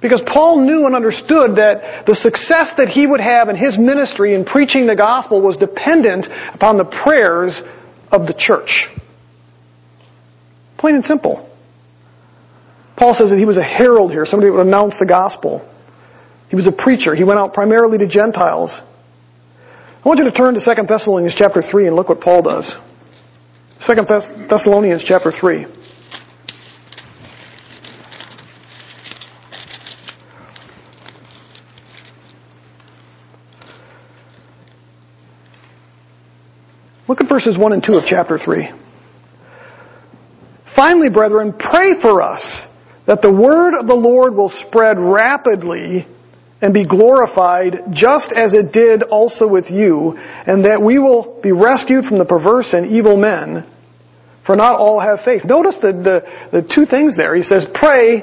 [0.00, 4.34] Because Paul knew and understood that the success that he would have in his ministry
[4.34, 7.60] in preaching the gospel was dependent upon the prayers
[8.10, 8.88] of the church.
[10.78, 11.46] Plain and simple.
[12.96, 15.66] Paul says that he was a herald here, somebody who would announce the gospel.
[16.50, 17.14] He was a preacher.
[17.14, 18.78] He went out primarily to Gentiles.
[20.04, 22.74] I want you to turn to 2 Thessalonians chapter 3 and look what Paul does.
[23.86, 23.94] 2
[24.48, 25.66] Thessalonians chapter 3.
[37.06, 38.70] Look at verses 1 and 2 of chapter 3.
[40.74, 42.62] Finally, brethren, pray for us
[43.06, 46.06] that the word of the Lord will spread rapidly
[46.62, 51.52] and be glorified just as it did also with you, and that we will be
[51.52, 53.66] rescued from the perverse and evil men,
[54.44, 55.44] for not all have faith.
[55.44, 57.34] Notice the, the, the two things there.
[57.34, 58.20] He says, pray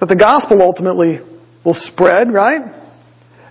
[0.00, 1.20] that the gospel ultimately
[1.64, 2.60] will spread, right?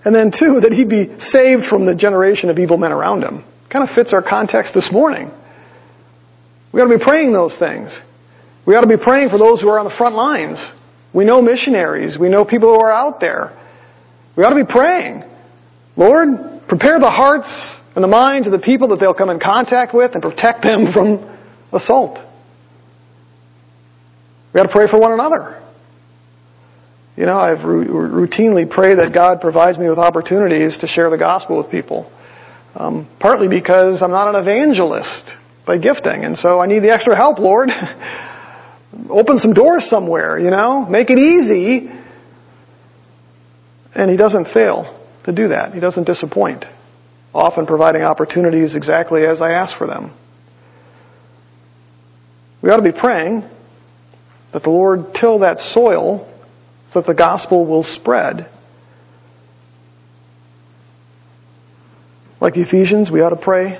[0.04, 3.44] And then two, that he be saved from the generation of evil men around him.
[3.70, 5.30] Kind of fits our context this morning.
[6.72, 7.90] We ought to be praying those things.
[8.66, 10.58] We ought to be praying for those who are on the front lines.
[11.14, 12.16] We know missionaries.
[12.18, 13.58] We know people who are out there.
[14.36, 15.24] We ought to be praying.
[15.96, 16.28] Lord,
[16.68, 17.48] prepare the hearts
[17.94, 20.92] and the minds of the people that they'll come in contact with and protect them
[20.92, 21.38] from
[21.72, 22.18] assault.
[24.54, 25.58] We ought to pray for one another.
[27.16, 31.58] You know, I've routinely prayed that God provides me with opportunities to share the gospel
[31.58, 32.10] with people.
[32.74, 35.30] Um, partly because I'm not an evangelist
[35.66, 37.68] by gifting, and so I need the extra help, Lord.
[39.08, 40.86] Open some doors somewhere, you know?
[40.88, 41.90] Make it easy.
[43.94, 45.72] And He doesn't fail to do that.
[45.74, 46.64] He doesn't disappoint,
[47.34, 50.12] often providing opportunities exactly as I ask for them.
[52.62, 53.42] We ought to be praying
[54.52, 56.28] that the Lord till that soil
[56.92, 58.48] so that the gospel will spread.
[62.40, 63.78] Like the Ephesians, we ought to pray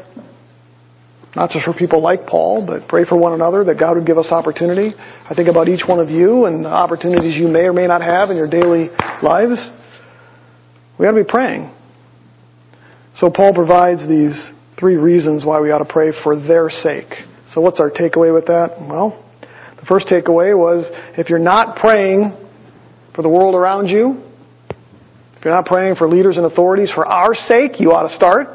[1.34, 4.18] not just for people like Paul, but pray for one another that God would give
[4.18, 4.92] us opportunity.
[4.98, 8.02] I think about each one of you and the opportunities you may or may not
[8.02, 8.90] have in your daily
[9.22, 9.58] lives.
[10.98, 11.72] We ought to be praying.
[13.16, 14.36] So Paul provides these
[14.78, 17.12] three reasons why we ought to pray for their sake.
[17.54, 18.76] So what's our takeaway with that?
[18.78, 19.24] Well,
[19.80, 22.36] the first takeaway was if you're not praying
[23.14, 24.22] for the world around you,
[25.36, 28.48] if you're not praying for leaders and authorities for our sake, you ought to start.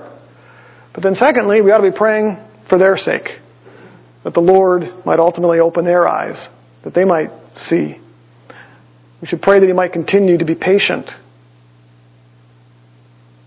[0.94, 2.38] But then secondly, we ought to be praying
[2.70, 3.28] for their sake.
[4.24, 6.48] That the Lord might ultimately open their eyes,
[6.84, 7.30] that they might
[7.68, 7.98] see.
[9.22, 11.06] We should pray that He might continue to be patient,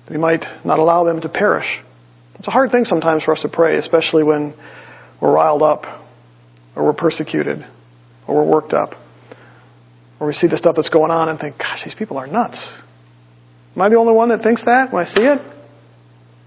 [0.06, 1.80] that He might not allow them to perish.
[2.38, 4.54] It's a hard thing sometimes for us to pray, especially when
[5.20, 5.84] we're riled up,
[6.74, 7.66] or we're persecuted,
[8.26, 8.94] or we're worked up,
[10.18, 12.58] or we see the stuff that's going on and think, gosh, these people are nuts.
[13.76, 15.59] Am I the only one that thinks that when I see it?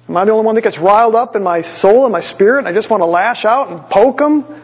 [0.10, 2.60] Am I the only one that gets riled up in my soul and my spirit?
[2.60, 4.62] And I just want to lash out and poke them,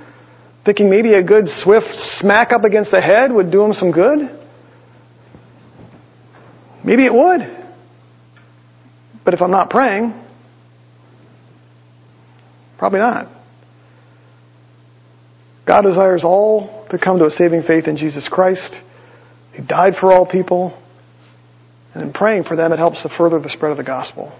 [0.65, 1.87] thinking maybe a good swift
[2.19, 4.19] smack up against the head would do them some good?
[6.83, 7.41] Maybe it would.
[9.23, 10.13] But if I'm not praying,
[12.77, 13.27] probably not.
[15.65, 18.73] God desires all to come to a saving faith in Jesus Christ.
[19.53, 20.75] He died for all people.
[21.93, 24.33] And in praying for them, it helps to further the spread of the gospel.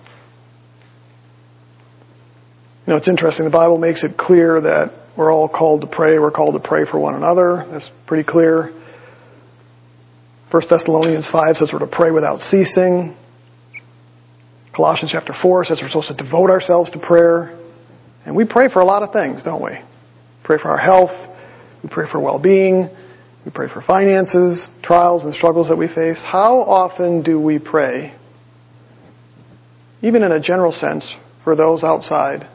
[2.90, 3.46] You know, it's interesting.
[3.46, 6.18] The Bible makes it clear that we're all called to pray.
[6.18, 7.64] We're called to pray for one another.
[7.70, 8.74] That's pretty clear.
[10.50, 13.16] 1 Thessalonians 5 says we're to pray without ceasing.
[14.76, 17.56] Colossians chapter 4 says we're supposed to devote ourselves to prayer.
[18.26, 19.78] And we pray for a lot of things, don't we?
[20.44, 21.12] Pray for our health.
[21.84, 22.90] We pray for well-being.
[23.46, 26.18] We pray for finances, trials and struggles that we face.
[26.26, 28.16] How often do we pray,
[30.02, 31.08] even in a general sense,
[31.44, 32.50] for those outside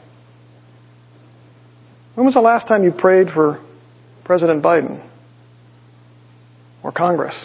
[2.15, 3.63] when was the last time you prayed for
[4.23, 5.07] President Biden?
[6.83, 7.35] Or Congress?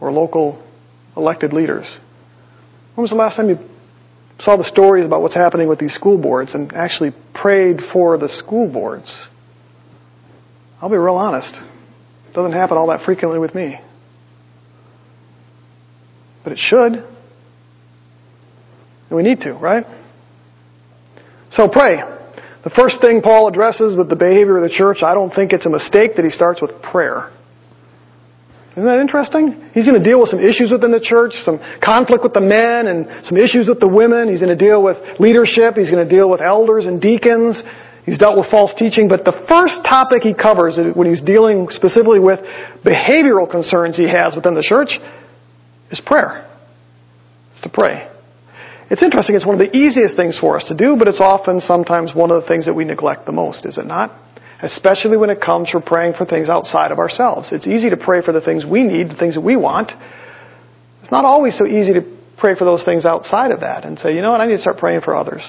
[0.00, 0.62] Or local
[1.16, 1.86] elected leaders?
[2.94, 3.56] When was the last time you
[4.40, 8.28] saw the stories about what's happening with these school boards and actually prayed for the
[8.28, 9.14] school boards?
[10.80, 11.54] I'll be real honest.
[12.28, 13.78] It doesn't happen all that frequently with me.
[16.44, 16.92] But it should.
[16.94, 17.06] And
[19.10, 19.84] we need to, right?
[21.50, 22.11] So pray.
[22.64, 25.66] The first thing Paul addresses with the behavior of the church, I don't think it's
[25.66, 27.30] a mistake that he starts with prayer.
[28.72, 29.68] Isn't that interesting?
[29.74, 32.86] He's going to deal with some issues within the church, some conflict with the men
[32.86, 34.30] and some issues with the women.
[34.30, 35.74] He's going to deal with leadership.
[35.74, 37.60] He's going to deal with elders and deacons.
[38.06, 39.08] He's dealt with false teaching.
[39.08, 42.40] But the first topic he covers when he's dealing specifically with
[42.80, 44.96] behavioral concerns he has within the church
[45.90, 46.48] is prayer.
[47.52, 48.08] It's to pray.
[48.92, 51.60] It's interesting, it's one of the easiest things for us to do, but it's often
[51.60, 54.12] sometimes one of the things that we neglect the most, is it not?
[54.60, 57.48] Especially when it comes for praying for things outside of ourselves.
[57.52, 59.92] It's easy to pray for the things we need, the things that we want.
[61.00, 62.02] It's not always so easy to
[62.36, 64.60] pray for those things outside of that and say, you know what, I need to
[64.60, 65.40] start praying for others.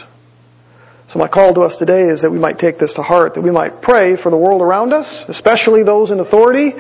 [1.11, 3.41] So my call to us today is that we might take this to heart, that
[3.41, 6.71] we might pray for the world around us, especially those in authority,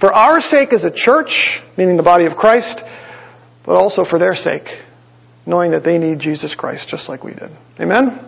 [0.00, 1.30] for our sake as a church,
[1.78, 2.82] meaning the body of Christ,
[3.64, 4.66] but also for their sake,
[5.46, 7.50] knowing that they need Jesus Christ just like we did.
[7.80, 8.26] Amen?